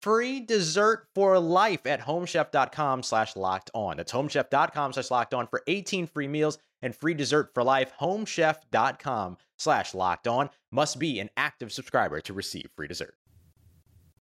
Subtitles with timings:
[0.00, 3.96] free dessert for life at homechef.com slash locked on.
[3.96, 7.92] That's homechef.com slash locked on for 18 free meals and free dessert for life.
[8.00, 13.14] Homechef.com slash locked on must be an active subscriber to receive free dessert.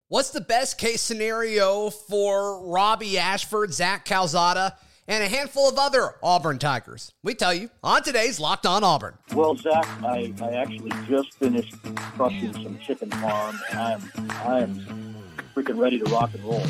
[0.08, 4.76] What's the best case scenario for Robby Ashford, Zach Calzada,
[5.12, 7.12] and a handful of other Auburn Tigers?
[7.22, 9.18] We tell you on today's Locked On Auburn.
[9.34, 11.74] Well, Zach, I, I actually just finished
[12.16, 15.14] crushing some chicken farm, and I'm I'm
[15.54, 16.64] freaking ready to rock and roll.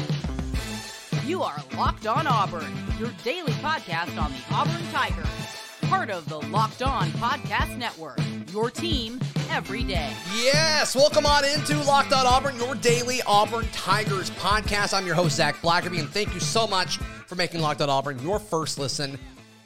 [1.25, 5.62] You are Locked On Auburn, your daily podcast on the Auburn Tigers.
[5.93, 8.19] Part of the Locked On Podcast Network,
[8.51, 10.11] your team every day.
[10.35, 14.97] Yes, welcome on into Locked On Auburn, your daily Auburn Tigers podcast.
[14.97, 18.19] I'm your host, Zac Blackerby, and thank you so much for making Locked On Auburn
[18.21, 19.19] your first listen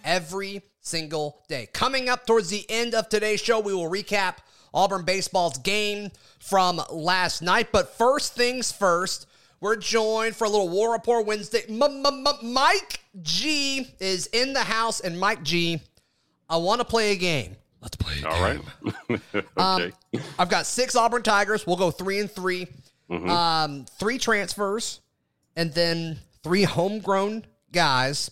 [0.03, 1.69] every single day.
[1.73, 4.39] Coming up towards the end of today's show, we will recap
[4.75, 7.69] Auburn baseball's game from last night.
[7.71, 9.29] But first things first,
[9.61, 11.63] we're joined for a little War Rapport Wednesday.
[11.69, 15.81] Mike G is in the house, and Mike G,
[16.49, 17.57] I want to play a game.
[17.81, 18.23] Let's play.
[18.25, 18.61] All right.
[19.11, 19.43] okay.
[19.57, 19.93] Um,
[20.39, 21.67] I've got six Auburn Tigers.
[21.67, 22.67] We'll go three and 3
[23.11, 23.31] mm-hmm.
[23.31, 25.01] um, three transfers,
[25.57, 28.31] and then three homegrown guys.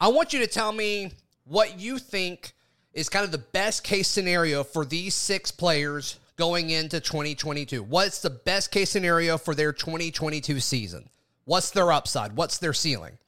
[0.00, 1.12] I want you to tell me
[1.44, 2.52] what you think
[2.92, 7.82] is kind of the best case scenario for these six players going into 2022?
[7.82, 11.10] What's the best case scenario for their 2022 season?
[11.44, 12.36] What's their upside?
[12.36, 13.18] What's their ceiling?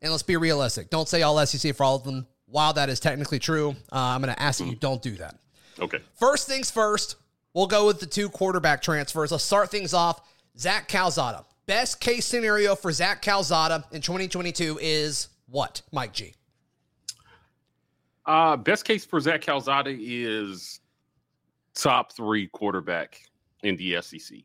[0.00, 0.90] And let's be realistic.
[0.90, 2.26] Don't say all SEC for all of them.
[2.52, 5.36] While that is technically true, uh, I'm going to ask that you don't do that.
[5.80, 6.00] Okay.
[6.20, 7.16] First things first,
[7.54, 9.32] we'll go with the two quarterback transfers.
[9.32, 10.20] Let's start things off.
[10.58, 11.46] Zach Calzada.
[11.64, 16.34] Best case scenario for Zach Calzada in 2022 is what, Mike G?
[18.26, 20.80] Uh, best case for Zach Calzada is
[21.74, 23.18] top three quarterback
[23.62, 24.40] in the SEC.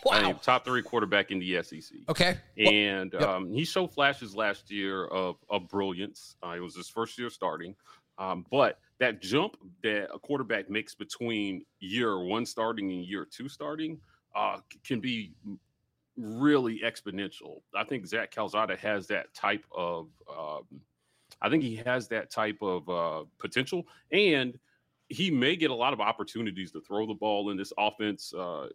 [0.04, 0.32] Wow.
[0.32, 1.98] Top three quarterback in the SEC.
[2.08, 2.38] Okay.
[2.56, 3.22] And yep.
[3.22, 6.36] um, he showed flashes last year of, of brilliance.
[6.42, 7.74] Uh, it was his first year starting.
[8.16, 13.48] Um, but that jump that a quarterback makes between year one starting and year two
[13.48, 13.98] starting
[14.34, 15.32] uh, can be
[16.16, 17.62] really exponential.
[17.74, 20.80] I think Zach Calzada has that type of um,
[21.40, 24.58] I think he has that type of uh, potential, and
[25.08, 28.32] he may get a lot of opportunities to throw the ball in this offense.
[28.34, 28.68] Uh,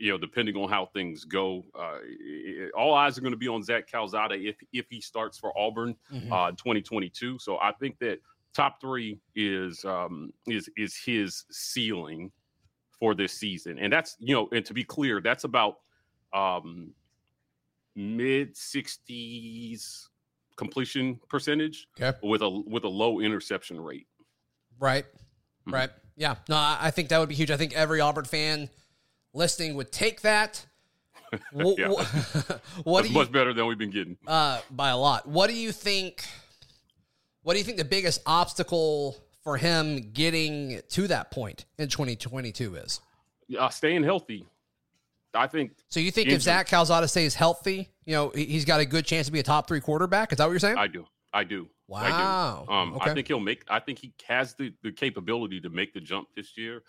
[0.00, 3.48] you know, depending on how things go, uh, it, all eyes are going to be
[3.48, 6.32] on Zach Calzada if if he starts for Auburn mm-hmm.
[6.32, 7.38] uh, 2022.
[7.38, 8.18] So I think that
[8.54, 12.32] top three is um, is is his ceiling
[12.98, 15.76] for this season, and that's you know, and to be clear, that's about
[16.32, 16.94] um,
[17.94, 20.06] mid 60s
[20.56, 22.16] completion percentage okay.
[22.22, 24.06] with a with a low interception rate.
[24.78, 25.04] Right.
[25.04, 25.74] Mm-hmm.
[25.74, 25.90] Right.
[26.16, 26.36] Yeah.
[26.48, 27.50] No, I think that would be huge.
[27.50, 28.70] I think every Auburn fan
[29.32, 30.64] listening would take that.
[31.52, 34.16] what That's you, much better than we've been getting.
[34.26, 35.28] Uh, by a lot.
[35.28, 36.24] What do you think?
[37.42, 42.76] What do you think the biggest obstacle for him getting to that point in 2022
[42.76, 43.00] is?
[43.58, 44.46] Uh, staying healthy.
[45.34, 45.72] I think.
[45.88, 46.36] So you think injury.
[46.36, 49.42] if Zach Calzada stays healthy, you know, he's got a good chance to be a
[49.42, 50.32] top three quarterback?
[50.32, 50.76] Is that what you're saying?
[50.76, 51.06] I do.
[51.32, 51.68] I do.
[51.86, 52.00] Wow.
[52.02, 52.72] I do.
[52.72, 53.10] Um, okay.
[53.10, 53.64] I think he'll make.
[53.68, 56.82] I think he has the the capability to make the jump this year,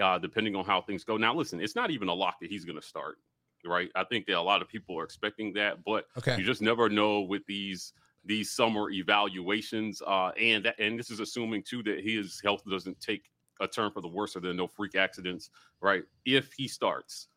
[0.00, 1.16] uh, depending on how things go.
[1.16, 3.18] Now, listen, it's not even a lock that he's going to start.
[3.64, 3.90] right?
[3.94, 6.38] I think that a lot of people are expecting that, but Okay.
[6.38, 7.92] you just never know with these
[8.24, 10.02] these summer evaluations.
[10.02, 13.30] Uh, and that, and this is assuming too that his health doesn't take
[13.60, 16.04] a turn for the worse, or there are no freak accidents, right?
[16.24, 17.28] If he starts,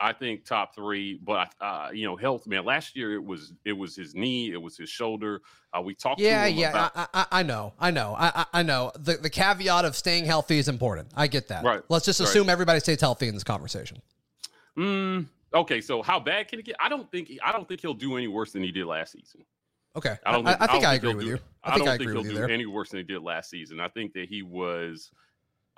[0.00, 1.18] I think top three.
[1.22, 2.64] But uh, you know, health, man.
[2.64, 5.40] Last year it was it was his knee, it was his shoulder.
[5.76, 6.20] Uh, we talked.
[6.20, 8.92] Yeah, yeah, about, I, I, I know, I know, I, I I know.
[8.98, 11.08] The the caveat of staying healthy is important.
[11.16, 11.64] I get that.
[11.64, 12.28] Right, Let's just right.
[12.28, 14.00] assume everybody stays healthy in this conversation.
[14.78, 16.76] Mm, okay, so how bad can it get?
[16.80, 19.44] I don't think I don't think he'll do any worse than he did last season.
[19.96, 20.46] Okay, I don't.
[20.46, 21.38] I, Think, I think don't I agree with do- you.
[21.64, 22.50] I I, think don't I think he'll do there.
[22.50, 23.80] any worse than he did last season.
[23.80, 25.10] I think that he was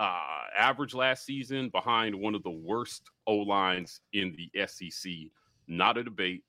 [0.00, 5.12] uh, average last season behind one of the worst O lines in the SEC.
[5.68, 6.42] Not a debate.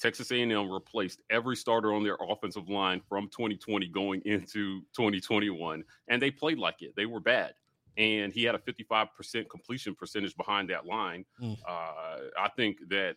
[0.00, 6.20] Texas A&M replaced every starter on their offensive line from 2020 going into 2021, and
[6.20, 6.94] they played like it.
[6.96, 7.54] They were bad,
[7.96, 11.24] and he had a 55% completion percentage behind that line.
[11.40, 11.56] Mm.
[11.66, 13.16] Uh, I think that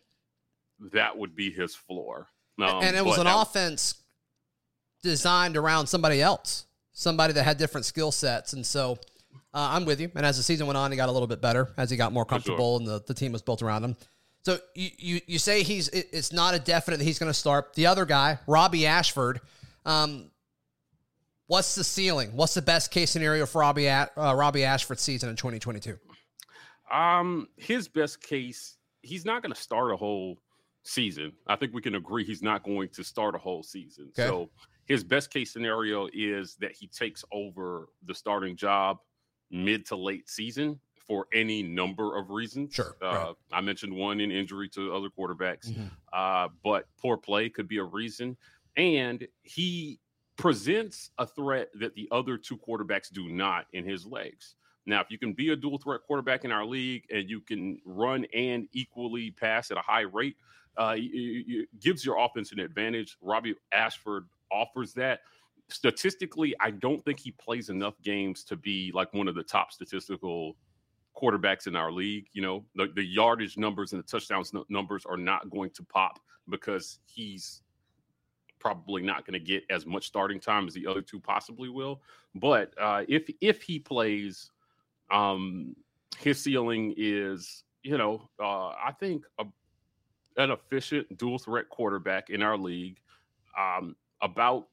[0.92, 2.28] that would be his floor.
[2.58, 4.02] Um, and it was an offense
[5.02, 8.54] designed around somebody else, somebody that had different skill sets.
[8.54, 8.98] And so
[9.52, 10.10] uh, I'm with you.
[10.14, 12.12] And as the season went on, he got a little bit better as he got
[12.12, 12.28] more sure.
[12.28, 13.96] comfortable and the, the team was built around him.
[14.42, 17.38] So you, you, you say he's it, it's not a definite that he's going to
[17.38, 17.74] start.
[17.74, 19.40] The other guy, Robby Ashford,
[19.84, 20.30] um,
[21.46, 22.30] what's the ceiling?
[22.34, 25.98] What's the best case scenario for Robby uh, Robby Ashford's season in 2022?
[26.90, 30.38] Um, his best case, he's not going to start a whole
[30.84, 31.32] season.
[31.46, 34.10] I think we can agree he's not going to start a whole season.
[34.18, 34.26] Okay.
[34.26, 34.48] So
[34.86, 38.98] his best case scenario is that he takes over the starting job
[39.50, 42.72] mid to late season for any number of reasons.
[42.74, 43.34] Sure, Uh, right.
[43.52, 45.90] I mentioned one in injury to other quarterbacks, Mhm.
[46.12, 48.36] uh, but poor play could be a reason.
[48.76, 49.98] And he
[50.36, 54.54] presents a threat that the other two quarterbacks do not in his legs.
[54.86, 57.80] Now, if you can be a dual threat quarterback in our league and you can
[57.84, 60.36] run and equally pass at a high rate,
[60.76, 63.16] uh, it- it gives your offense an advantage.
[63.20, 65.22] Robby Ashford offers that.
[65.70, 69.72] Statistically, I don't think he plays enough games to be like one of the top
[69.72, 70.56] statistical
[71.16, 72.26] quarterbacks in our league.
[72.32, 75.82] You know, the, the yardage numbers and the touchdowns nu- numbers are not going to
[75.84, 76.18] pop
[76.48, 77.62] because he's
[78.58, 82.02] probably not going to get as much starting time as the other two possibly will.
[82.34, 84.50] But uh, if if he plays,
[85.10, 85.74] um,
[86.18, 89.44] his ceiling is you know uh, I think a,
[90.36, 93.00] an efficient dual threat quarterback in our league,
[93.58, 94.68] um, about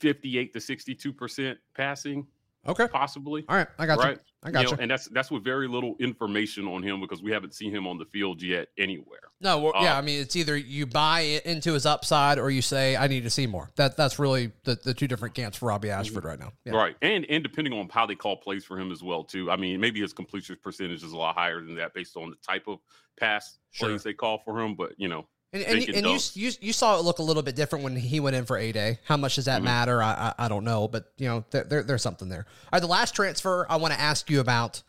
[0.00, 2.26] fifty eight to sixty two percent passing,
[2.66, 2.88] Okay.
[2.88, 3.44] possibly.
[3.48, 3.68] All right.
[3.78, 4.16] I got right.
[4.16, 4.20] you.
[4.42, 4.76] I got You you.
[4.80, 7.98] and that's that's with very little information on him because we haven't seen him on
[7.98, 9.18] the field yet anywhere.
[9.40, 12.62] No, well, yeah, Uh, I mean, it's either you buy into his upside or you
[12.62, 13.70] say, I need to see more.
[13.76, 16.52] That That's really the, the two different camps for Robby Ashford right now.
[16.64, 16.72] Yeah.
[16.74, 16.96] Right.
[17.02, 19.50] And and depending on how they call plays for him as well, too.
[19.50, 22.36] I mean, maybe his completion percentage is a lot higher than that based on the
[22.36, 22.78] type of
[23.18, 23.88] pass Sure.
[23.88, 24.74] plays they call for him.
[24.74, 27.56] But you know, And, and, and you, you you saw it look a little bit
[27.56, 28.98] different when he went in for A Day.
[29.04, 29.64] How much does that Mhm.
[29.64, 30.02] matter?
[30.02, 32.46] I, I I don't know, but you know there, there there's something there.
[32.64, 34.82] All right, the last transfer I want to ask you about,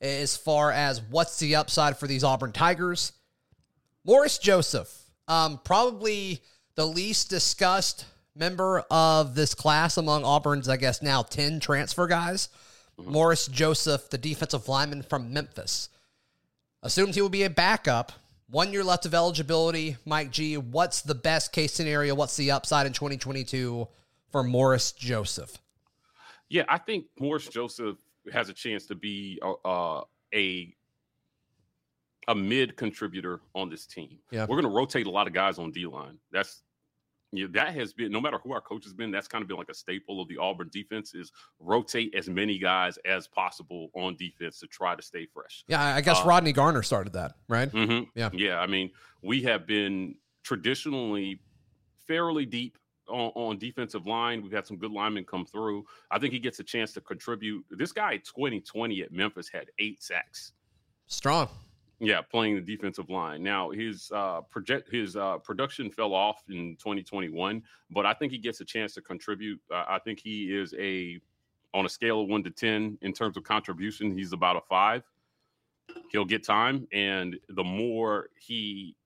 [0.00, 3.12] as far as what's the upside for these Auburn Tigers,
[4.04, 4.92] Morris Joseph,
[5.28, 6.42] um, probably
[6.74, 8.04] the least discussed
[8.34, 12.48] member of this class among Auburn's, I guess now ten transfer guys.
[12.96, 15.88] Morris Joseph, the defensive lineman from Memphis
[16.82, 18.12] assumed he will be a backup.
[18.48, 19.96] One year left of eligibility.
[20.04, 22.14] Mike G, what's the best case scenario?
[22.14, 23.88] What's the upside in 2022
[24.30, 25.58] for Morris Joseph?
[26.48, 27.96] yeah, I think Morris Joseph
[28.32, 30.74] has a chance to be a uh, a,
[32.28, 34.18] a mid contributor on this team.
[34.30, 34.42] Yeah.
[34.42, 36.18] We're going to rotate a lot of guys on D line.
[36.32, 36.62] That's
[37.36, 39.10] yeah, that has been no matter who our coach has been.
[39.10, 42.58] That's kind of been like a staple of the Auburn defense is rotate as many
[42.58, 45.64] guys as possible on defense to try to stay fresh.
[45.68, 47.70] Yeah, I guess Uh, Rodney Garner started that, right?
[47.70, 48.04] Mm-hmm.
[48.14, 48.30] Yeah.
[48.32, 48.58] Yeah.
[48.60, 48.90] I mean,
[49.22, 51.40] we have been traditionally
[52.06, 54.42] fairly deep on, on defensive line.
[54.42, 55.84] We've had some good linemen come through.
[56.10, 57.64] I think he gets a chance to contribute.
[57.70, 60.52] This guy, 2020 at Memphis, had eight sacks.
[61.06, 61.48] Strong.
[62.00, 63.42] Yeah, playing the defensive line.
[63.42, 68.38] Now his uh, project his uh, production fell off in 2021, but I think he
[68.38, 69.60] gets a chance to contribute.
[69.72, 71.20] Uh, I think he is a
[71.72, 74.16] on a scale of one to ten in terms of contribution.
[74.16, 75.02] He's about a five.
[76.10, 78.96] He'll get time, and the more he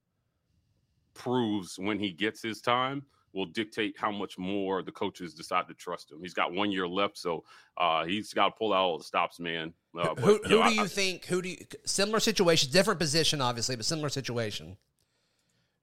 [1.13, 5.73] proves when he gets his time will dictate how much more the coaches decide to
[5.73, 6.19] trust him.
[6.21, 7.43] He's got one year left, so
[7.77, 9.73] uh, he's got to pull out all the stops, man.
[9.97, 11.25] Uh, but, who you know, do I- you think?
[11.25, 11.57] Who do you?
[11.85, 14.77] Similar situation, different position, obviously, but similar situation.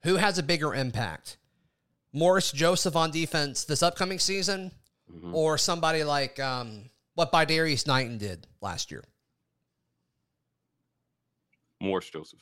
[0.03, 1.37] Who has a bigger impact?
[2.13, 4.71] Morris Joseph on defense this upcoming season,
[5.11, 5.33] Mhm.
[5.33, 9.03] or somebody like um, what Darius Knighton did last year?
[11.79, 12.39] Morris Joseph.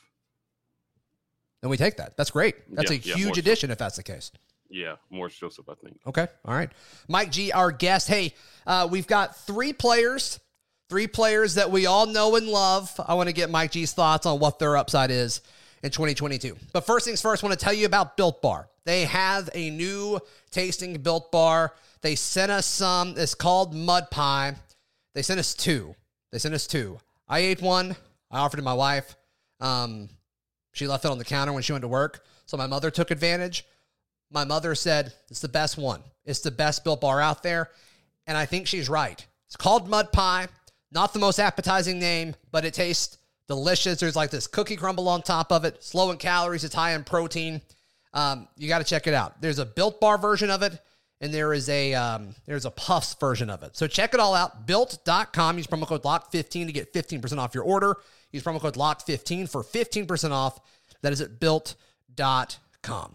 [1.62, 2.16] And we take that.
[2.16, 2.54] That's great.
[2.74, 4.30] That's Yeah, a yeah, huge addition if that's the case.
[4.70, 5.98] Yeah, Morris Joseph, I think.
[6.06, 6.26] Okay.
[6.44, 6.70] All right.
[7.08, 8.08] Mike G, our guest.
[8.08, 8.34] Hey,
[8.66, 10.40] uh, we've got three players,
[10.88, 12.92] three players that we all know and love.
[13.06, 15.40] I want to get Mike G's thoughts on what their upside is
[15.82, 16.56] in 2022.
[16.72, 18.68] But first things first, I want to tell you about Built Bar.
[18.84, 20.20] They have a new
[20.50, 21.74] tasting Built Bar.
[22.02, 23.14] They sent us some.
[23.16, 24.54] It's called Mud Pie.
[25.14, 25.94] They sent us two.
[26.32, 26.98] They sent us two.
[27.28, 27.96] I ate one.
[28.30, 29.16] I offered it to my wife.
[29.60, 30.08] Um,
[30.72, 32.24] she left it on the counter when she went to work.
[32.46, 33.64] So my mother took advantage.
[34.30, 36.02] My mother said it's the best one.
[36.24, 37.70] It's the best built bar out there.
[38.26, 39.24] And I think she's right.
[39.46, 40.48] It's called Mud Pie.
[40.92, 43.18] Not the most appetizing name, but it tastes
[43.48, 44.00] delicious.
[44.00, 45.74] There's like this cookie crumble on top of it.
[45.74, 47.60] It's low in calories, it's high in protein.
[48.12, 49.40] Um, you got to check it out.
[49.40, 50.80] There's a built bar version of it,
[51.20, 53.76] and there is a um, there's a puffs version of it.
[53.76, 54.66] So check it all out.
[54.66, 55.58] Built.com.
[55.58, 57.96] Use promo code LOCK15 to get 15% off your order.
[58.32, 60.58] Use promo code LOCK15 for 15% off.
[61.02, 63.14] That is at built.com.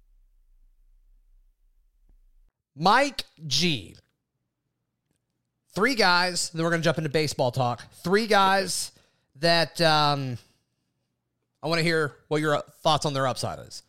[2.75, 3.95] Mike G.
[5.73, 7.81] Three guys, then we're going to jump into baseball talk.
[8.03, 8.91] Three guys
[9.39, 10.37] that um,
[11.63, 13.83] I want to hear what your thoughts on their upside is.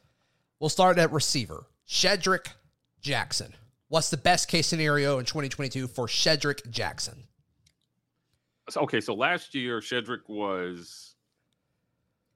[0.60, 2.46] We'll start at receiver Shedrick
[3.00, 3.52] Jackson.
[3.88, 7.24] What's the best case scenario in 2022 for Shedrick Jackson?
[8.76, 11.16] Okay, so last year Shedrick was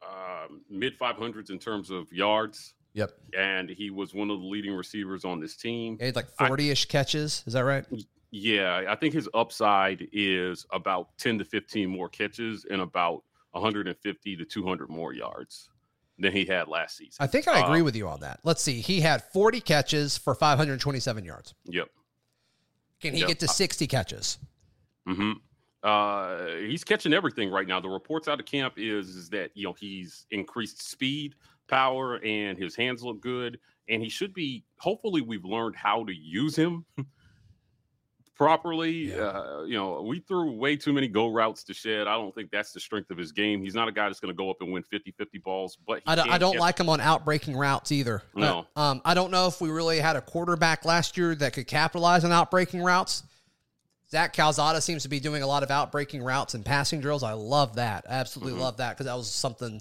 [0.02, 3.10] um, mid 500s in terms of yards, Yep.
[3.38, 5.98] and he was one of the leading receivers on this team.
[6.00, 7.42] He had like 40 ish catches.
[7.46, 7.84] Is that right?
[8.30, 13.22] Yeah, I think his upside is about 10 to 15 more catches and about
[13.52, 15.68] 150 to 200 more yards
[16.18, 17.16] than he had last season.
[17.20, 18.40] I think I agree Uh, with you on that.
[18.44, 18.80] Let's see.
[18.80, 21.54] He had 40 catches for 527 yards.
[21.66, 21.90] Yep.
[23.02, 23.28] Can he Yep.
[23.28, 24.38] get to 60 catches?
[25.06, 25.32] hmm
[25.82, 27.78] Uh, he's catching everything right now.
[27.78, 31.34] The reports out of camp is, is that you know he's increased speed,
[31.68, 33.58] power, and his hands look good.
[33.88, 34.64] And he should be.
[34.78, 36.84] Hopefully, we've learned how to use him
[38.34, 39.10] properly.
[39.10, 39.16] Yeah.
[39.28, 42.06] Uh, you know, we threw way too many go routes to Shed.
[42.06, 43.62] I don't think that's the strength of his game.
[43.62, 45.78] He's not a guy that's going to go up and win 50-50 balls.
[45.86, 48.22] But I don't, I don't like him on outbreaking routes either.
[48.34, 48.66] No.
[48.76, 51.66] Uh, um, I don't know if we really had a quarterback last year that could
[51.66, 53.22] capitalize on outbreaking routes.
[54.10, 57.22] Zach Calzada seems to be doing a lot of outbreaking routes and passing drills.
[57.22, 58.04] I love that.
[58.08, 58.62] I absolutely Mm-hmm.
[58.62, 59.80] love that because that was something,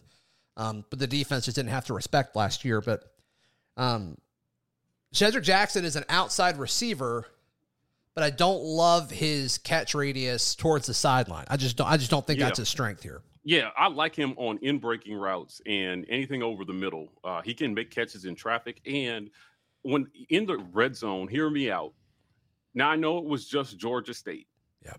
[0.57, 2.81] um, but the defense just didn't have to respect last year.
[2.81, 3.03] But
[3.77, 4.17] um,
[5.13, 7.25] Shedrick Jackson is an outside receiver,
[8.13, 11.45] but I don't love his catch radius towards the sideline.
[11.49, 11.87] I just don't.
[11.87, 12.45] I just don't think Yeah.
[12.45, 13.21] that's his strength here.
[13.47, 17.09] Yeah, I like him on in breaking routes and anything over the middle.
[17.23, 18.81] Uh, he can make catches in traffic.
[18.87, 19.29] And
[19.83, 21.93] when in the red zone, hear me out.
[22.73, 24.47] Now, I know it was just Georgia State.
[24.83, 24.93] Yeah.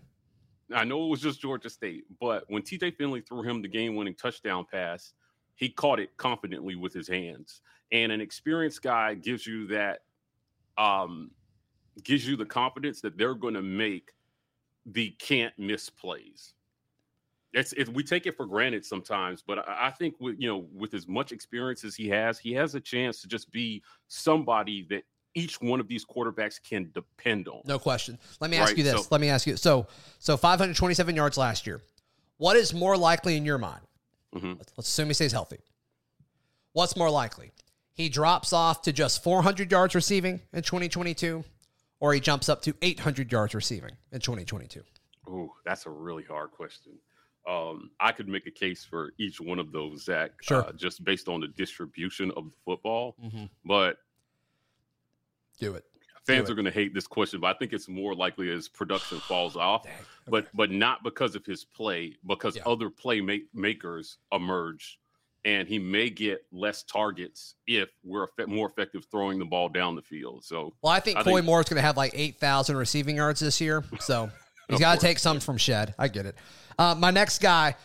[0.72, 3.96] I know it was just Georgia State, but when TJ Finley threw him the game
[3.96, 5.12] winning touchdown pass,
[5.56, 7.60] he caught it confidently with his hands.
[7.92, 10.00] And an experienced guy gives you that,
[10.78, 11.30] um,
[12.04, 14.12] gives you the confidence that they're going to make
[14.86, 16.54] the can't miss plays
[17.56, 20.66] it's it, we take it for granted sometimes, but I, I think with you know
[20.74, 24.86] with as much experience as he has, he has a chance to just be somebody
[24.90, 27.60] that each one of these quarterbacks can depend on.
[27.64, 28.18] No question.
[28.40, 29.02] Let me ask Right, you this.
[29.02, 29.56] so- Let me ask you.
[29.56, 29.86] So,
[30.18, 31.82] so 527 yards last year.
[32.38, 33.82] What is more likely in your mind?
[34.34, 34.58] Mhm.
[34.58, 35.58] Let's, let's assume he stays healthy.
[36.72, 37.52] What's more likely?
[37.94, 41.42] He drops off to just 400 yards receiving in 2022,
[42.00, 44.82] or he jumps up to 800 yards receiving in 2022.
[45.28, 46.92] Ooh, that's a really hard question.
[47.48, 50.64] Um, I could make a case for each one of those, Zach, Sure.
[50.64, 53.14] uh, just based on the distribution of the football.
[53.22, 53.48] Mhm.
[53.64, 53.98] But
[55.58, 55.84] Do it.
[56.26, 59.18] Fans are going to hate this question, but I think it's more likely as production
[59.28, 59.84] falls off.
[59.84, 59.92] Dang.
[60.28, 62.62] but but not because of his play, because Yeah.
[62.66, 64.98] other play make, makers emerge,
[65.44, 70.02] and he may get less targets if we're more effective throwing the ball down the
[70.02, 70.44] field.
[70.44, 73.16] So Well, I think I Koy think- Moore is going to have like 8,000 receiving
[73.16, 73.84] yards this year.
[74.00, 74.30] So
[74.68, 75.94] he's got to take some from Shed.
[75.98, 76.34] I get it.
[76.78, 77.76] Uh, my next guy,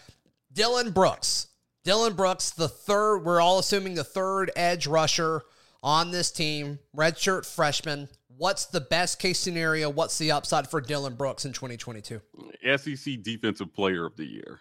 [0.54, 1.48] Dylan Brooks.
[1.86, 5.42] Dylan Brooks, the third, we're all assuming the third edge rusher
[5.84, 8.08] on this team, redshirt freshman.
[8.38, 9.90] What's the best case scenario?
[9.90, 12.22] What's the upside for Dylan Brooks in 2022?
[12.78, 14.60] SEC Defensive Player of the Year.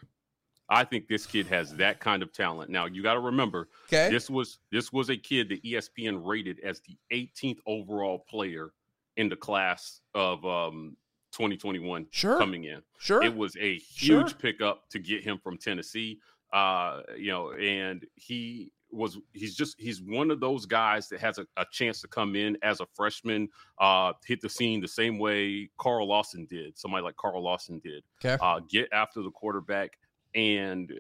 [0.69, 2.71] I think this kid has that kind of talent.
[2.71, 4.09] Now you got to remember, Okay.
[4.11, 8.73] this was this was a kid that ESPN rated as the 18th overall player
[9.17, 10.97] in the class of um,
[11.33, 12.39] 2021 Sure.
[12.39, 12.83] coming in.
[12.99, 13.23] Sure.
[13.23, 14.21] It was a Sure.
[14.21, 16.21] huge pickup to get him from Tennessee.
[16.53, 21.39] Uh, you know, and he was he's just he's one of those guys that has
[21.39, 25.19] a, a chance to come in as a freshman, uh, hit the scene the same
[25.19, 28.03] way Carl Lawson did, somebody like Carl Lawson did.
[28.25, 28.37] Okay.
[28.43, 29.99] Uh, get after the quarterback
[30.35, 30.93] and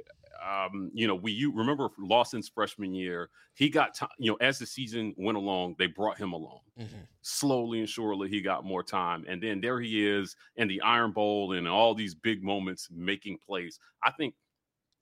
[0.49, 4.59] um, you know, we you remember Lawson's freshman year, he got time, you know, as
[4.59, 7.07] the season went along, they brought him along Mhm.
[7.21, 9.25] slowly and surely he got more time.
[9.29, 13.39] And then there he is in the Iron Bowl and all these big moments making
[13.47, 13.79] plays.
[14.03, 14.35] I think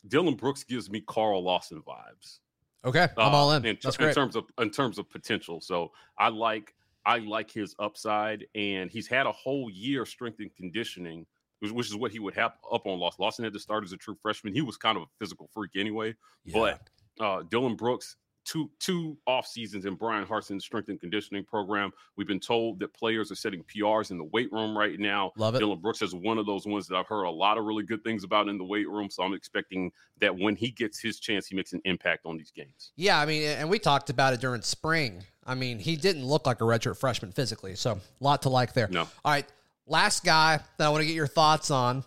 [0.09, 2.41] Dylan Brooks gives me Carl Lawson vibes.
[2.85, 3.09] Okay.
[3.17, 3.65] I'm uh, all in.
[3.65, 5.61] in, That's in terms of in terms of potential.
[5.61, 10.55] So I like I like his upside, and he's had a whole year strength and
[10.55, 11.27] conditioning,
[11.61, 13.23] which, which is what he would have up on Lawson.
[13.23, 14.53] Lawson had to start as a true freshman.
[14.53, 16.15] He was kind of a physical freak anyway.
[16.53, 16.81] But
[17.21, 18.17] uh, Dylan Brooks,
[18.49, 21.93] two two off seasons in Bryan Harsin's strength and conditioning program.
[22.17, 25.33] We've been told that players are setting PRs in the weight room right now.
[25.37, 25.61] Love it.
[25.63, 28.03] Dylan Brooks is one of those ones that I've heard a lot of really good
[28.03, 29.11] things about in the weight room.
[29.11, 32.51] So I'm expecting that when he gets his chance, he makes an impact on these
[32.51, 32.93] games.
[32.97, 35.23] Yeah, I mean, and we talked about it during spring.
[35.47, 38.73] I mean, he didn't look like a redshirt freshman physically, so a lot to like
[38.73, 38.89] there.
[38.89, 39.03] No.
[39.03, 39.47] All right,
[39.87, 42.03] last guy that I want to get your thoughts on,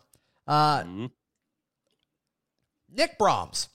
[0.48, 1.12] uh, Mhm.
[2.90, 3.70] Nick Brahms.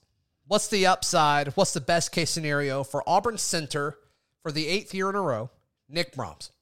[0.49, 1.49] What's the upside?
[1.57, 3.99] What's the best case scenario for Auburn center
[4.43, 5.51] for the eighth year in a row?
[5.89, 6.53] Nick Brahms?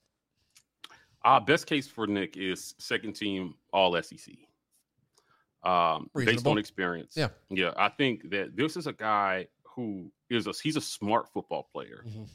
[1.24, 4.34] Uh, best case for Nick is second team All SEC.
[5.62, 7.14] Um, based on experience.
[7.16, 7.28] Yeah.
[7.50, 7.72] yeah.
[7.76, 12.04] I think that this is a guy who is a he's a smart football player.
[12.06, 12.28] Mhm.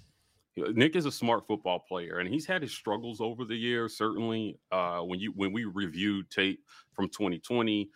[0.75, 3.95] Nick is a smart football player, and he's had his struggles over the years.
[3.95, 6.63] Certainly, uh, when you when we reviewed tape
[6.93, 7.89] from 2020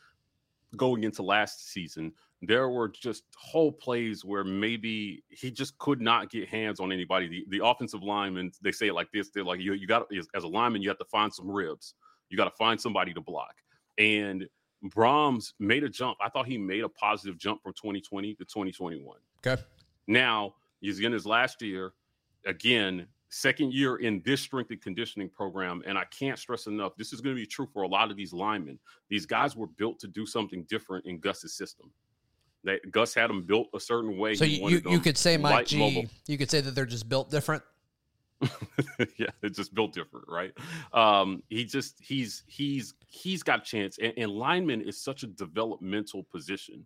[0.77, 2.13] going into last season,
[2.45, 7.27] there were just whole plays where maybe he just could not get hands on anybody.
[7.27, 10.43] The, the offensive linemen, they say it like this: they're like, you you got as
[10.43, 11.95] a lineman, you have to find some ribs.
[12.29, 13.55] You got to find somebody to block.
[13.97, 14.47] And
[14.83, 16.17] Brahms made a jump.
[16.21, 19.17] I thought he made a positive jump from 2020 to 2021.
[19.45, 19.61] Okay.
[20.07, 21.93] Now he's in his last year.
[22.45, 25.81] Again, second year in this strength and conditioning program.
[25.85, 28.17] And I can't stress enough, this is going to be true for a lot of
[28.17, 28.77] these linemen.
[29.09, 31.91] These guys were built to do something different in Gus's system.
[32.65, 34.35] That Gus had them built a certain way.
[34.35, 35.77] So you, you, wanted you them could say Mike G.
[35.77, 36.09] mobile.
[36.27, 37.63] You could say that they're just built different.
[39.17, 40.51] yeah, it's just built different, right?
[40.93, 45.27] Um, he just he's he's he's got a chance, and, and lineman is such a
[45.27, 46.85] developmental position.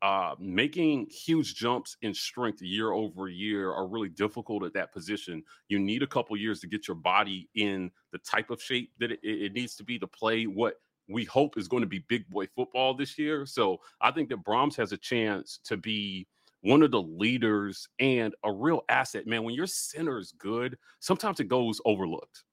[0.00, 5.42] Uh, making huge jumps in strength year over year are really difficult at that position.
[5.68, 9.10] You need a couple years to get your body in the type of shape that
[9.10, 10.74] it, it needs to be to play what
[11.08, 13.46] we hope is going to be big boy football this year.
[13.46, 16.26] So I think that Brahms has a chance to be
[16.60, 19.26] one of the leaders and a real asset.
[19.26, 22.44] Man, when your center is good, sometimes it goes overlooked.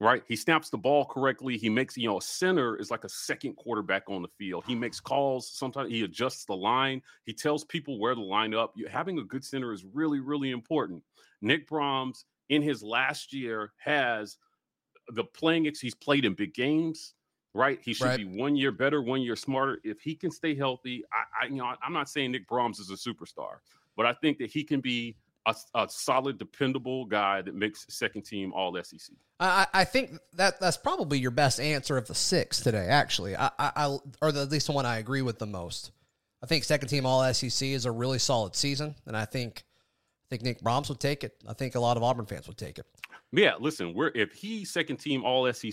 [0.00, 0.24] Right?
[0.26, 1.56] He snaps the ball correctly.
[1.56, 4.64] He makes, you know, a center is like a second quarterback on the field.
[4.66, 5.48] He makes calls.
[5.52, 7.02] Sometimes he adjusts the line.
[7.24, 8.72] He tells people where to line up.
[8.74, 11.04] You, having a good center is really, really important.
[11.40, 14.38] Nick Brahms in his last year has
[15.08, 17.14] the playing he's played in big games
[17.54, 18.16] right he should Right.
[18.18, 21.56] be one year better one year smarter if he can stay healthy I, I you
[21.56, 23.56] know i'm not saying nick brahms is a superstar
[23.96, 28.22] but i think that he can be a, a solid dependable guy that makes second
[28.22, 29.00] team all sec
[29.40, 32.86] I, I I think that that's probably your best answer of the six today.
[32.86, 35.90] Actually, I, I, I or the, at least the one I agree with the most.
[36.44, 40.26] I think second team All SEC is a really solid season, and I think I
[40.30, 41.34] think Nick Brahms would take it.
[41.48, 42.86] I think a lot of Auburn fans would take it.
[43.32, 45.72] Yeah listen we're if he second team all sec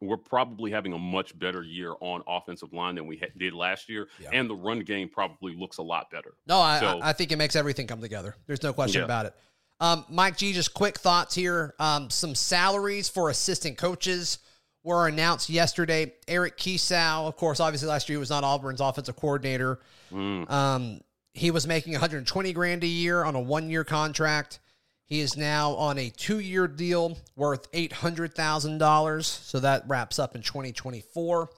[0.00, 3.88] we're probably having a much better year on offensive line than we ha- did last
[3.88, 4.30] year Yeah.
[4.32, 7.36] and the run game probably looks a lot better No, I, So- I think it
[7.36, 8.36] makes everything come together.
[8.46, 9.04] There's no question Yeah.
[9.06, 9.34] about it.
[9.80, 11.74] Um, Mike G, just quick thoughts here.
[11.78, 14.38] Um, some salaries for assistant coaches
[14.84, 16.12] were announced yesterday.
[16.28, 19.80] Eric Kiesau, of course, obviously last year he was not Auburn's offensive coordinator.
[20.12, 20.50] Mm.
[20.50, 21.00] Um,
[21.32, 24.58] he was making 120 grand a year on a one year contract.
[25.10, 29.26] He is now on a two year deal worth eight hundred thousand dollars.
[29.26, 31.50] So that wraps up in 2024.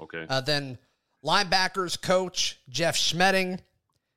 [0.00, 0.78] okay Uh, then
[1.24, 3.58] linebackers coach Jeff Schmedding.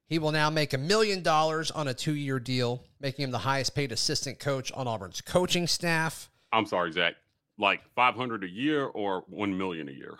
[0.06, 3.40] He will now make a million dollars on a two year deal, making him the
[3.40, 6.30] highest paid assistant coach on Auburn's coaching staff.
[6.54, 7.16] i'm sorry zach
[7.58, 10.18] like 500 a year or 1 million a year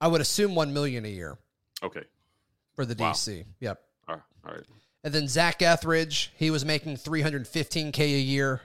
[0.00, 1.38] I would assume one million a year
[1.84, 2.02] okay
[2.74, 3.12] for the Wow.
[3.12, 3.44] DC.
[3.60, 3.80] Yep.
[4.08, 4.64] all right all right
[5.04, 8.60] And then Zach Etheridge, he was making 315K a year.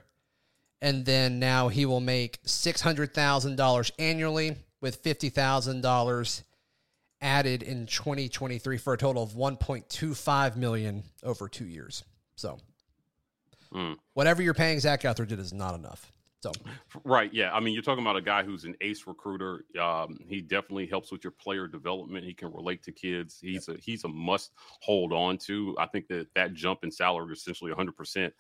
[0.82, 6.44] And then now he will make $600,000 annually with $50,000
[7.20, 12.04] added in 2023 for a total of 1.25 million over two years.
[12.36, 12.60] So,
[13.74, 13.98] Mm.
[14.14, 16.12] whatever you're paying Zach Etheridge, it is not enough.
[16.44, 16.52] So,
[17.04, 17.34] Right.
[17.34, 17.52] Yeah.
[17.54, 19.66] I mean, you're talking about a guy who's an ace recruiter.
[19.80, 22.26] Um, he definitely helps with your player development.
[22.26, 23.40] He can relate to kids.
[23.42, 25.76] He's a he's a must hold on to.
[25.80, 28.34] I think that that jump in salary, essentially 100 percent,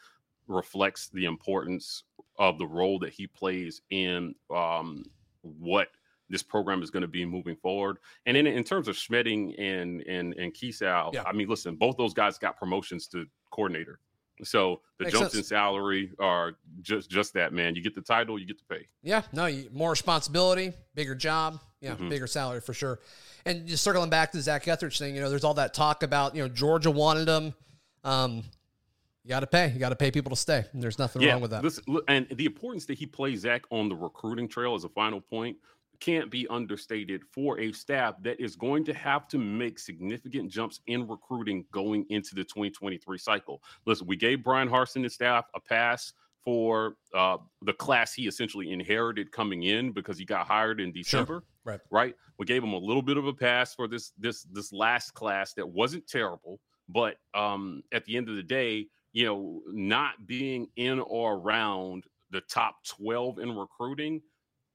[0.47, 2.03] reflects the importance
[2.37, 5.03] of the role that he plays in um,
[5.41, 5.87] what
[6.29, 7.97] this program is going to be moving forward.
[8.25, 11.23] And in in terms of Schmedding and and and Kiesau, Yeah.
[11.25, 13.99] I mean, listen, both those guys got promotions to coordinator.
[14.43, 15.43] So the Makes jumps sense.
[15.45, 17.75] in salary are just just that, man.
[17.75, 18.87] You get the title, you get to pay.
[19.01, 22.09] yeah, no, you, more responsibility, bigger job, yeah, Mhm.
[22.09, 22.99] bigger salary for sure.
[23.45, 26.03] And just circling back to the Zach Etheridge thing, you know, there's all that talk
[26.03, 27.53] about, you know, Georgia wanted him.
[28.03, 28.43] Um,
[29.23, 29.71] you got to pay.
[29.71, 30.65] You got to pay people to stay.
[30.73, 31.63] And there's nothing wrong with that.
[31.87, 35.19] Look, and the importance that he plays Zach on the recruiting trail as a final
[35.21, 35.57] point
[35.99, 40.81] can't be understated for a staff that is going to have to make significant jumps
[40.87, 43.61] in recruiting going into the 2023 cycle.
[43.85, 46.13] Listen, we gave Bryan Harsin and staff a pass
[46.47, 51.43] for uh, the class he essentially inherited coming in because he got hired in December.
[51.65, 51.81] Right.
[51.91, 52.15] Right.
[52.39, 55.53] We gave him a little bit of a pass for this this this last class
[55.55, 60.67] that wasn't terrible, but um, at the end of the day, you know, not being
[60.77, 64.21] in or around the top 12 in recruiting,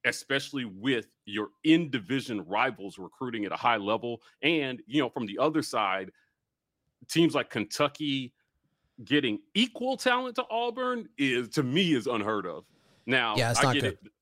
[0.05, 4.23] especially with your in division rivals recruiting at a high level.
[4.43, 6.11] And, you know, from the other side,
[7.09, 8.33] teams like Kentucky
[9.05, 12.65] getting equal talent to Auburn is to me is unheard of.
[13.07, 13.93] Now, Yeah, it's I not get good.
[14.05, 14.13] it.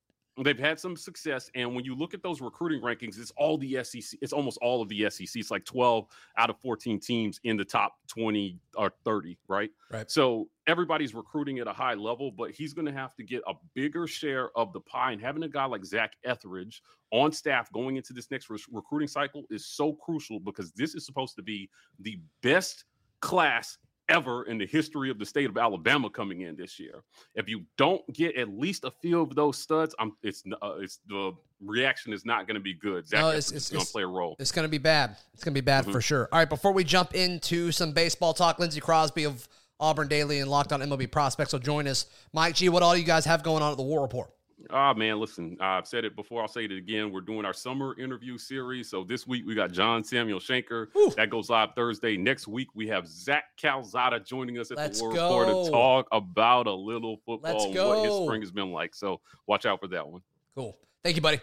[0.42, 3.82] They've had some success, and when you look at those recruiting rankings, it's all the
[3.82, 4.18] SEC.
[4.22, 5.28] It's almost all of the SEC.
[5.34, 6.06] It's like 12
[6.38, 9.70] out of 14 teams in the top 20 or 30, right?
[9.90, 10.10] Right.
[10.10, 13.54] So everybody's recruiting at a high level, but he's going to have to get a
[13.74, 15.12] bigger share of the pie.
[15.12, 19.08] And having a guy like Zach Etheridge on staff going into this next re- recruiting
[19.08, 22.84] cycle is so crucial because this is supposed to be the best
[23.20, 23.78] class
[24.10, 27.02] ever in the history of the state of Alabama coming in this year.
[27.34, 30.98] If you don't get at least a few of those studs, I'm it's uh, it's
[31.08, 31.32] the
[31.64, 33.06] reaction is not going to be good.
[33.08, 34.36] Zach No, Etheridge it's- going to play a role.
[34.38, 35.16] It's going to be bad.
[35.34, 35.92] It's going to be bad Mm-hmm.
[35.92, 36.28] for sure.
[36.32, 40.50] All right, before we jump into some baseball talk, Lindsay Crosby of Auburn Daily and
[40.50, 42.06] Locked On MLB Prospects will join us.
[42.34, 44.30] Mike G, what all you guys have going on at the War Rapport?
[44.68, 46.42] Ah, man, listen, I've said it before.
[46.42, 47.10] I'll say it again.
[47.10, 48.90] We're doing our summer interview series.
[48.90, 50.88] So this week we got John Samuel Shenker.
[50.92, 51.12] Whew.
[51.16, 52.16] That goes live Thursday.
[52.16, 55.64] Next week we have Zach Calzada joining us at Let's the World Report go.
[55.64, 58.94] to talk about a little football and what his spring has been like.
[58.94, 60.20] So watch out for that one.
[60.54, 60.76] Cool.
[61.02, 61.40] Thank you, buddy.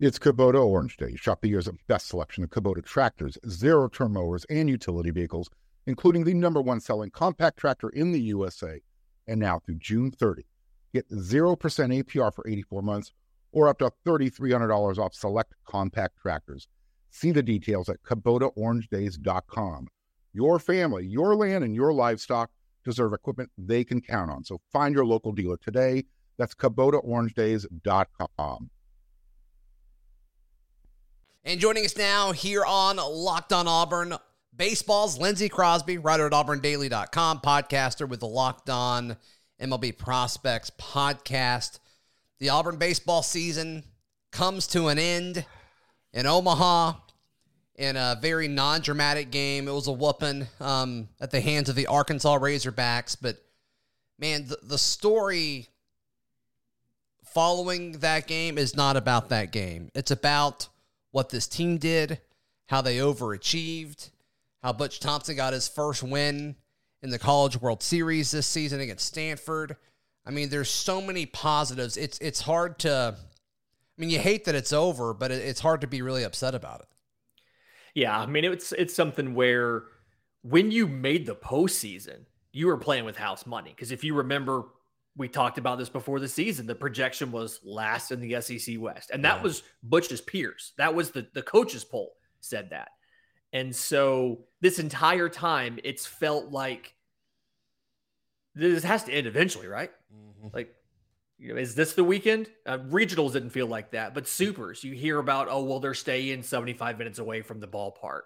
[0.00, 1.14] It's Kubota Orange Day.
[1.14, 5.48] Shop the year's best selection of Kubota tractors, zero turn mowers, and utility vehicles,
[5.86, 8.80] including the number one selling compact tractor in the USA.
[9.28, 10.44] And now through June 30,
[10.92, 13.12] get 0% APR for 84 months
[13.52, 16.68] or up to $3,300 off select compact tractors.
[17.10, 19.88] See the details at KubotaOrangeDays.com.
[20.32, 22.50] Your family, your land, and your livestock
[22.84, 24.44] deserve equipment they can count on.
[24.44, 26.04] So find your local dealer today.
[26.38, 28.70] That's KubotaOrangeDays.com.
[31.44, 34.14] And joining us now here on Locked On Auburn,
[34.56, 39.16] baseball's Lindsay Crosby, writer at auburndaily.com, podcaster with the Locked On
[39.60, 41.78] MLB Prospects podcast.
[42.38, 43.84] The Auburn baseball season
[44.32, 45.44] comes to an end
[46.12, 46.94] in Omaha
[47.76, 49.68] in a very non-dramatic game.
[49.68, 53.36] It was a whooping um, at the hands of the Arkansas Razorbacks, but
[54.18, 55.68] man, the, the story
[57.24, 59.90] following that game is not about that game.
[59.94, 60.68] It's about
[61.12, 62.20] what this team did,
[62.66, 64.10] how they overachieved,
[64.62, 66.56] how Butch Thompson got his first win
[67.02, 69.76] in the College World Series this season against Stanford.
[70.24, 71.96] I mean, there's so many positives.
[71.96, 75.80] It's it's hard to I mean, you hate that it's over, but it, it's hard
[75.82, 76.86] to be really upset about it.
[77.94, 79.84] Yeah, I mean it's it's something where
[80.42, 83.70] when you made the postseason, you were playing with house money.
[83.70, 84.64] Because if you remember,
[85.16, 86.66] we talked about this before the season.
[86.66, 89.42] The projection was last in the SEC West, and that Yeah.
[89.42, 90.72] was Butch's peers.
[90.78, 92.88] That was the the coaches poll said that.
[93.52, 96.94] And so this entire time, it's felt like
[98.54, 99.90] this has to end eventually, right?
[100.52, 100.74] Like,
[101.38, 102.48] you know, is this the weekend?
[102.66, 106.42] Uh, regionals didn't feel like that, but supers, you hear about, oh, well, they're staying
[106.42, 108.22] 75 minutes away from the ballpark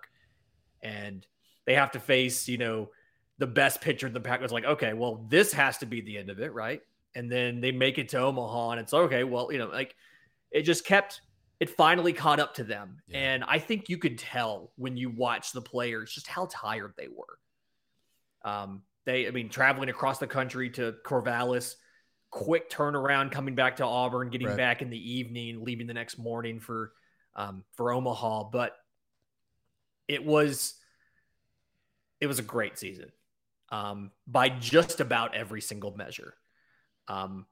[0.82, 1.26] and
[1.64, 2.90] they have to face, you know,
[3.38, 6.18] the best pitcher in the pack It's like, okay, well, this has to be the
[6.18, 6.82] end of it, right?
[7.14, 9.94] And then they make it to Omaha and it's okay, well, you know, like
[10.50, 11.22] it just kept,
[11.60, 12.98] it finally caught up to them.
[13.08, 13.18] Yeah.
[13.18, 17.08] And I think you could tell when you watch the players just how tired they
[17.08, 17.38] were.
[18.44, 21.74] Um, they, I mean, traveling across the country to Corvallis,
[22.30, 24.56] quick turnaround, coming back to Auburn, getting Right.
[24.56, 26.92] back in the evening, leaving the next morning for
[27.34, 28.76] um, for Omaha, but
[30.08, 30.74] it was
[32.20, 33.10] it was a great season
[33.70, 36.34] um, by just about every single measure.
[37.08, 37.46] Um,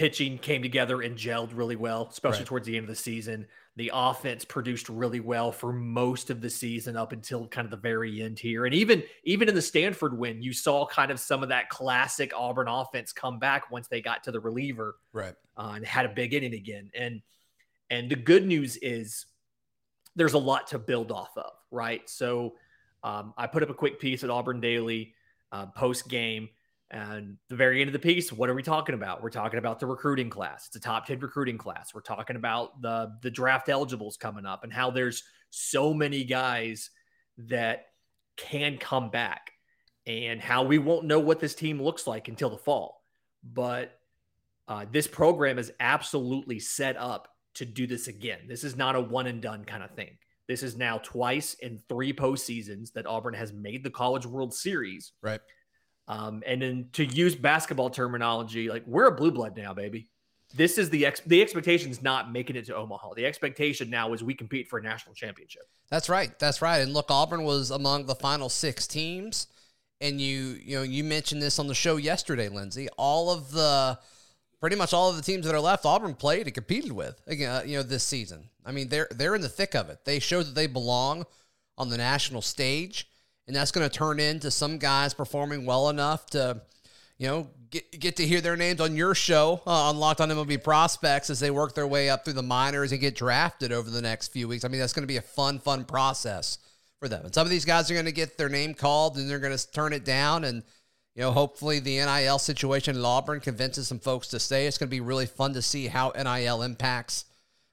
[0.00, 2.46] pitching came together and gelled really well, especially Right.
[2.46, 3.46] towards the end of the season.
[3.76, 7.76] The offense produced really well for most of the season up until kind of the
[7.76, 8.64] very end here.
[8.64, 12.32] And even even in the Stanford win, you saw kind of some of that classic
[12.34, 15.34] Auburn offense come back once they got to the reliever Right.
[15.58, 16.90] uh, and had a big inning again.
[16.94, 17.20] And
[17.90, 19.26] and the good news is
[20.16, 22.08] there's a lot to build off of, right?
[22.08, 22.56] So
[23.02, 25.14] um, I put up a quick piece at Auburn Daily
[25.52, 26.48] uh, post game,
[26.90, 29.22] and the very end of the piece, what are we talking about?
[29.22, 30.66] We're talking about the recruiting class.
[30.66, 31.94] It's a top ten recruiting class.
[31.94, 36.90] We're talking about the the draft eligibles coming up and how there's so many guys
[37.38, 37.86] that
[38.36, 39.52] can come back,
[40.06, 43.04] and how we won't know what this team looks like until the fall,
[43.44, 43.92] but
[44.66, 48.40] uh, this program is absolutely set up to do this again.
[48.48, 50.16] This is not a one and done kind of thing.
[50.48, 55.12] This is now twice in three postseasons that Auburn has made the College World Series.
[55.22, 55.40] Right.
[56.10, 60.08] Um, and then to use basketball terminology, like we're a blue blood now, baby.
[60.52, 63.14] This is the ex- the expectation is not making it to Omaha.
[63.14, 65.62] The expectation now is we compete for a national championship.
[65.88, 66.36] That's right.
[66.40, 66.78] That's right.
[66.78, 69.46] And look, Auburn was among the final six teams.
[70.00, 72.88] And you, you know, you mentioned this on the show yesterday, Lindsay.
[72.96, 73.98] All of the,
[74.58, 77.50] pretty much all of the teams that are left, Auburn played and competed with again.
[77.54, 78.48] uh, You know, this season.
[78.66, 80.04] I mean, they're they're in the thick of it.
[80.04, 81.26] They showed that they belong
[81.78, 83.08] on the national stage,
[83.46, 86.60] and that's going to turn into some guys performing well enough to,
[87.18, 90.28] you know, get get to hear their names on your show uh, on Locked On
[90.28, 93.90] MLB Prospects as they work their way up through the minors and get drafted over
[93.90, 94.64] the next few weeks.
[94.64, 96.58] I mean, that's going to be a fun, fun process
[97.00, 97.24] for them.
[97.24, 99.56] And some of these guys are going to get their name called and they're going
[99.56, 100.44] to turn it down.
[100.44, 100.62] And,
[101.14, 104.66] you know, hopefully the NIL situation at Auburn convinces some folks to stay.
[104.66, 107.24] It's going to be really fun to see how NIL impacts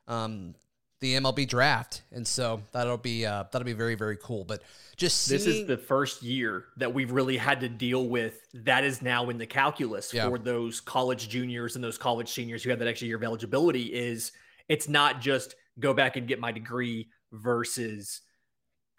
[0.07, 0.55] um,
[0.99, 2.01] the MLB draft.
[2.11, 4.43] And so that'll be uh, that'll be very, very cool.
[4.43, 4.63] But
[4.95, 9.01] just This is the first year that we've really had to deal with that is
[9.01, 10.27] now in the calculus Yeah.
[10.27, 13.93] for those college juniors and those college seniors who have that extra year of eligibility
[13.93, 14.31] is
[14.67, 18.21] it's not just go back and get my degree versus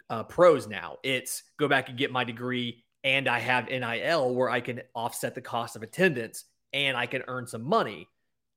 [0.09, 0.97] uh, pros now.
[1.03, 5.35] It's go back and get my degree and I have NIL where I can offset
[5.35, 8.07] the cost of attendance and I can earn some money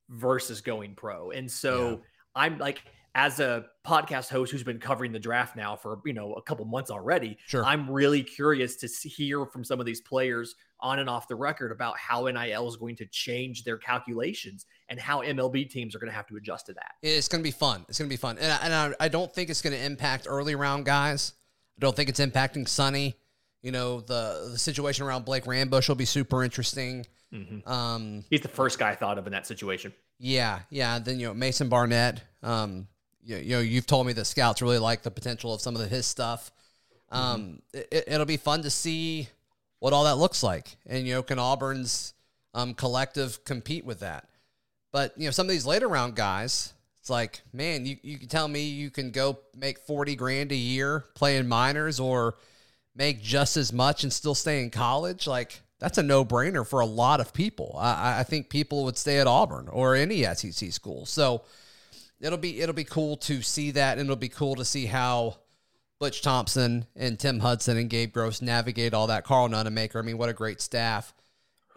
[0.09, 1.31] versus going pro.
[1.31, 2.03] And so
[2.35, 2.83] I'm like,
[3.15, 6.65] as a podcast host who's been covering the draft now for you know a couple
[6.65, 7.65] months already, Sure.
[7.65, 11.71] I'm really curious to hear from some of these players on and off the record
[11.73, 16.11] about how NIL is going to change their calculations and how MLB teams are going
[16.11, 16.93] to have to adjust to that.
[17.03, 17.85] It's going to be fun.
[17.89, 18.37] It's going to be fun.
[18.39, 21.35] And, I, and I, I don't think it's going to impact early round guys.
[21.79, 23.15] I don't think it's impacting Sonny.
[23.63, 27.07] You know, the, the situation around Blake Rambusch will be super interesting.
[27.65, 29.93] Um, He's the first guy I thought of in that situation.
[30.19, 30.99] yeah, yeah.
[30.99, 32.23] Then, you know, Mason Barnett.
[32.43, 32.89] Um,
[33.23, 35.91] you, you know, you've told me that scouts really like the potential of some of
[35.91, 36.51] his stuff.
[37.11, 39.29] Um, it, it'll be fun to see
[39.79, 40.77] what all that looks like.
[40.87, 42.15] And, you know, can Auburn's
[42.55, 44.29] um, collective compete with that?
[44.93, 48.29] But, you know, some of these later round guys, it's like, man, you, you can
[48.29, 52.37] tell me you can go make 40 grand a year playing minors or
[52.95, 55.27] make just as much and still stay in college.
[55.27, 57.77] Like, that's a no brainer for a lot of people.
[57.79, 61.07] I, I think people would stay at Auburn or any SEC school.
[61.07, 61.43] So
[62.23, 65.37] it'll be it'll be cool to see that, and it'll be cool to see how
[65.99, 69.25] Butch Thompson and Tim Hudson and Gabe Gross navigate all that.
[69.25, 71.13] Karl Nonemaker, I mean, what a great staff.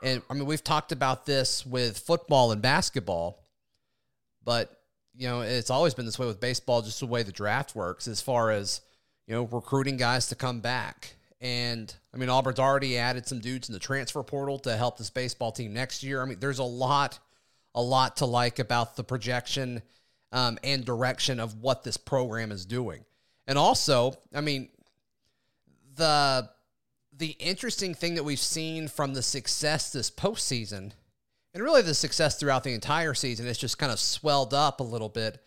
[0.03, 3.43] And I mean, we've talked about this with football and basketball,
[4.43, 4.79] but
[5.17, 8.07] you know, it's always been this way with baseball, just the way the draft works,
[8.07, 8.81] as far as
[9.27, 11.15] you know, recruiting guys to come back.
[11.41, 15.09] And I mean, Auburn's already added some dudes in the transfer portal to help this
[15.09, 16.21] baseball team next year.
[16.21, 17.19] I mean, there's a lot,
[17.73, 19.81] a lot to like about the projection
[20.35, 23.05] um, and direction of what this program is doing.
[23.47, 24.67] And also, I mean,
[25.95, 26.49] the
[27.17, 30.91] the interesting thing that we've seen from the success this postseason,
[31.53, 34.83] and really the success throughout the entire season, it's just kind of swelled up a
[34.83, 35.41] little bit,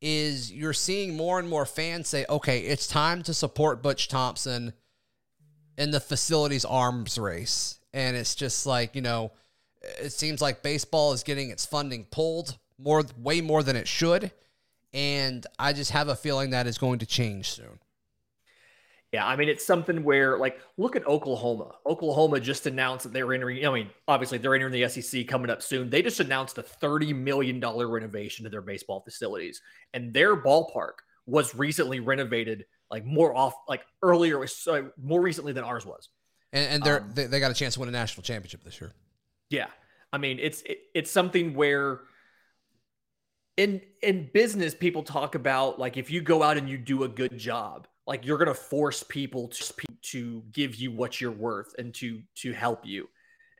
[0.00, 4.72] is you're seeing more and more fans say, okay, it's time to support Butch Thompson
[5.78, 7.78] in the facilities arms race.
[7.92, 9.30] And it's just like, you know,
[10.02, 14.32] it seems like baseball is getting its funding pulled more, way more than it should.
[14.92, 17.80] And I just have a feeling that is going to change soon.
[19.12, 21.76] Yeah, I mean, it's something where, like, look at Oklahoma.
[21.86, 23.64] Oklahoma just announced that they're entering.
[23.64, 25.88] I mean, obviously, they're entering the SEC coming up soon.
[25.88, 30.94] They just announced a $30 million renovation to their baseball facilities, and their ballpark
[31.26, 36.08] was recently renovated, like, more off, like, earlier, so more recently than ours was.
[36.52, 38.80] And, and they're, Um, they, they got a chance to win a national championship this
[38.80, 38.92] year.
[39.48, 39.66] Yeah.
[40.12, 42.00] I mean, it's it, it's something where
[43.56, 47.08] in in business, people talk about like if you go out and you do a
[47.08, 51.94] good job, like you're gonna force people to to give you what you're worth and
[51.94, 53.08] to to help you.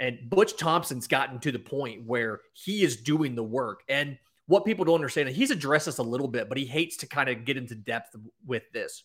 [0.01, 3.83] And Butch Thompson's gotten to the point where he is doing the work.
[3.89, 6.97] And what people don't understand, and he's addressed this a little bit, but he hates
[6.99, 8.15] to kind of get into depth
[8.47, 9.05] with this.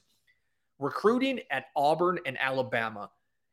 [0.80, 3.10] Recruiting at Auburn and Alabama,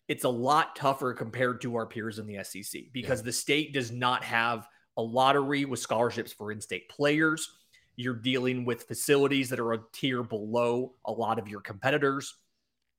[0.09, 3.25] it's a lot tougher compared to our peers in the SEC because yeah.
[3.25, 7.51] the state does not have a lottery with scholarships for in state players.
[7.97, 12.35] You're dealing with facilities that are a tier below a lot of your competitors.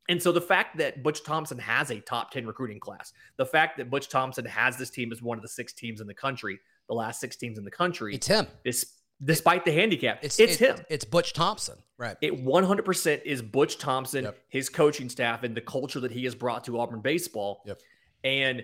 [0.09, 3.77] And so the fact that Butch Thompson has a top 10 recruiting class, the fact
[3.77, 6.59] that Butch Thompson has this team as one of the six teams in the country,
[6.87, 8.47] the last six teams in the country, it's him.
[8.63, 10.85] This, despite the handicap, it's, it's it, him.
[10.89, 12.15] It's Butch Thompson, right?
[12.21, 14.37] It 100% is Butch Thompson, yep.
[14.47, 17.63] his coaching staff, and the culture that he has brought to Auburn baseball.
[17.65, 17.81] Yep.
[18.23, 18.63] And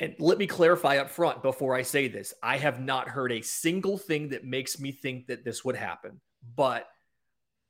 [0.00, 2.34] and let me clarify up front before I say this.
[2.42, 6.20] I have not heard a single thing that makes me think that this would happen.
[6.56, 6.88] But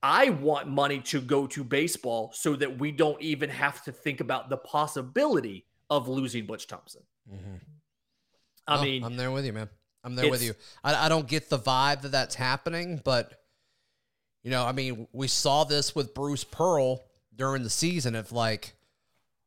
[0.03, 4.21] I want money to go to baseball so that we don't even have to think
[4.21, 7.03] about the possibility of losing Butch Thompson.
[7.31, 7.57] Mm-hmm.
[8.67, 9.69] I no, mean, I'm there with you, man.
[10.03, 10.55] I'm there with you.
[10.83, 13.41] I, I don't get the vibe that that's happening, but
[14.43, 18.15] you know, I mean, we saw this with Bruce Pearl during the season.
[18.15, 18.75] Of like,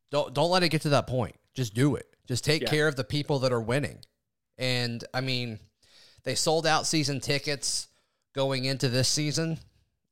[0.10, 1.36] don't don't let it get to that point.
[1.54, 2.08] Just do it.
[2.28, 2.70] Just take yeah.
[2.70, 4.00] care of the people that are winning.
[4.58, 5.60] And I mean,
[6.24, 7.88] they sold out season tickets
[8.36, 9.60] going into this season.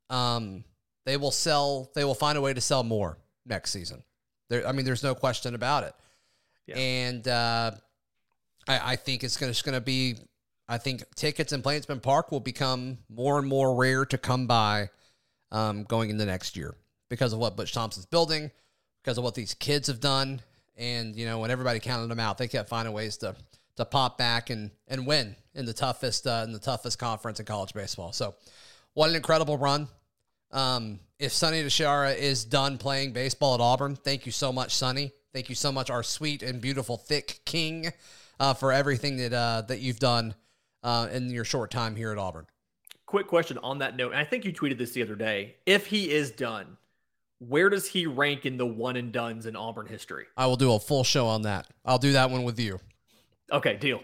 [0.10, 0.64] Um,
[1.06, 1.92] they will sell.
[1.94, 4.04] They will find a way to sell more next season.
[4.50, 5.94] There, I mean, there's no question about it.
[6.68, 6.78] Yeah.
[6.78, 7.72] And uh,
[8.68, 10.16] I, I, think it's going to be.
[10.68, 14.90] I think tickets in Plainsman Park will become more and more rare to come by
[15.52, 16.76] um, going into next year
[17.10, 18.50] because of what Butch Thompson's building,
[19.04, 20.42] because of what these kids have done,
[20.78, 23.36] and you know when everybody counted them out, they kept finding ways to
[23.78, 27.46] to pop back and and win in the toughest uh, in the toughest conference in
[27.46, 28.12] college baseball.
[28.12, 28.36] So
[28.94, 29.88] what an incredible run.
[30.52, 35.12] Um, if Sonny DiChiara is done playing baseball at Auburn, thank you so much, Sonny.
[35.34, 37.92] Thank you so much, our sweet and beautiful thick king,
[38.40, 40.36] uh, for everything that uh, that you've done
[40.84, 42.46] uh, in your short time here at Auburn.
[43.06, 45.56] Quick question on that note, and I think you tweeted this the other day.
[45.66, 46.78] If he is done,
[47.48, 50.26] where does he rank in the one and duns in Auburn history?
[50.38, 51.68] I will do a full show on that.
[51.84, 52.80] I'll do that one with you.
[53.52, 54.02] Okay, deal.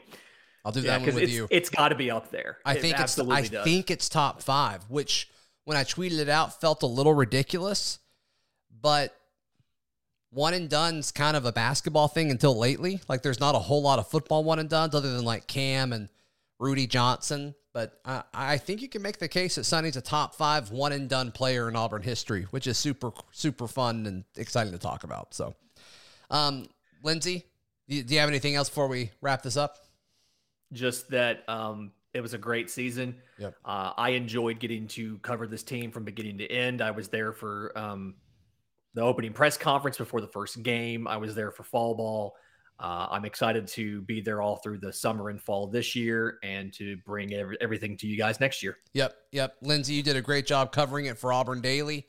[0.64, 1.48] I'll do that yeah, one with it's, you.
[1.50, 2.58] It's got to be up there.
[2.66, 3.20] I it think it's.
[3.20, 3.64] I does.
[3.64, 4.84] think it's top five.
[4.90, 5.30] Which,
[5.66, 8.00] when I tweeted it out, felt a little ridiculous,
[8.82, 9.16] but
[10.30, 13.02] one and done's kind of a basketball thing until lately.
[13.08, 15.94] Like, there's not a whole lot of football one and dones other than like Cam
[15.94, 16.10] and
[16.60, 17.56] Rudi Johnson.
[17.74, 20.92] But I, I think you can make the case that Sonny's a top five one
[20.92, 25.04] and done player in Auburn history, which is super super fun and exciting to talk
[25.04, 25.34] about.
[25.34, 25.56] So,
[26.30, 26.68] um,
[27.04, 27.46] Lindsay,
[27.88, 29.78] do you have anything else before we wrap this up?
[30.74, 33.16] Just that um, it was a great season.
[33.38, 33.56] Yep.
[33.64, 36.82] Uh, I enjoyed getting to cover this team from beginning to end.
[36.82, 38.16] I was there for um,
[38.94, 41.08] the opening press conference before the first game.
[41.08, 42.36] I was there for fall ball.
[42.82, 46.74] Uh, I'm excited to be there all through the summer and fall this year and
[46.74, 48.78] to bring every, everything to you guys next year.
[48.94, 49.16] Yep.
[49.32, 49.58] Yep.
[49.62, 52.08] Lindsay, you did a great job covering it for Auburn Daily.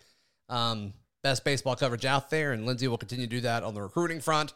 [0.49, 2.53] Um, best baseball coverage out there.
[2.53, 4.55] And Lindsay will continue to do that on the recruiting front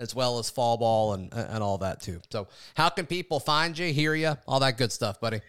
[0.00, 2.20] as well as fall ball and, and all that too.
[2.30, 5.40] So, how can people find you, hear you, all that good stuff, buddy?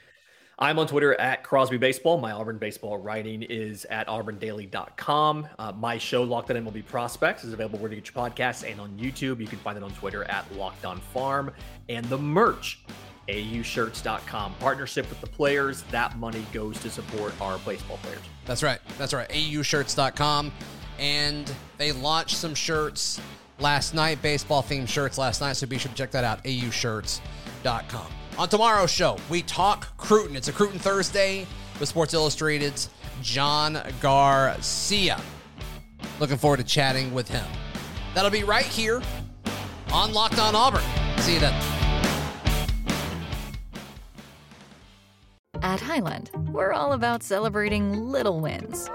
[0.61, 2.17] I'm on Twitter at Crosby Baseball.
[2.17, 5.47] My Auburn baseball writing is at auburndaily.com.
[5.57, 8.79] Uh, my show, Locked On MLB Prospects, is available where you get your podcasts and
[8.81, 9.39] on YouTube.
[9.39, 11.53] You can find it on Twitter at Locked On Farm.
[11.87, 12.83] And the merch,
[13.29, 14.55] aushirts.com.
[14.55, 15.83] Partnership with the players.
[15.83, 18.19] That money goes to support our baseball players.
[18.45, 18.79] That's right.
[18.97, 19.29] That's right.
[19.29, 20.51] aushirts.com.
[20.99, 23.21] And they launched some shirts
[23.59, 25.53] last night, baseball themed shirts last night.
[25.53, 28.18] So be sure to check that out, aushirts.com.
[28.39, 30.37] On tomorrow's show, we talk Cruton.
[30.37, 31.45] It's a Cruton Thursday
[31.77, 32.89] with Sports Illustrated's
[33.21, 35.19] John Garcia.
[36.21, 37.43] Looking forward to chatting with him.
[38.15, 39.01] That'll be right here
[39.91, 40.81] on Locked On Auburn.
[41.17, 41.53] See you then.
[45.61, 48.89] At Highland, we're all about celebrating little wins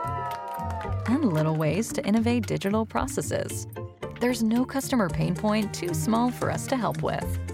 [1.05, 3.67] and little ways to innovate digital processes.
[4.21, 7.54] There's no customer pain point too small for us to help with.